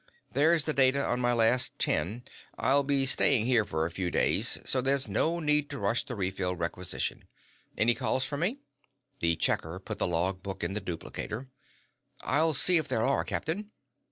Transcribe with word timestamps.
"There's 0.31 0.63
the 0.63 0.73
data 0.73 1.05
on 1.05 1.19
my 1.19 1.31
last 1.31 1.77
ten. 1.77 2.23
I'll 2.57 2.81
be 2.81 3.05
staying 3.05 3.45
here 3.45 3.63
for 3.63 3.85
a 3.85 3.91
few 3.91 4.09
days, 4.09 4.57
so 4.65 4.81
there's 4.81 5.07
no 5.07 5.39
need 5.39 5.69
to 5.69 5.77
rush 5.77 6.03
the 6.05 6.15
refill 6.15 6.55
requisition. 6.55 7.25
Any 7.77 7.93
calls 7.93 8.25
for 8.25 8.35
me?" 8.35 8.61
The 9.19 9.35
checker 9.35 9.79
put 9.79 9.99
the 9.99 10.07
log 10.07 10.41
book 10.41 10.63
in 10.63 10.73
the 10.73 10.81
duplicator. 10.81 11.49
"I'll 12.21 12.55
see 12.55 12.77
if 12.77 12.87
there 12.87 13.03
are, 13.03 13.23
captain." 13.23 13.73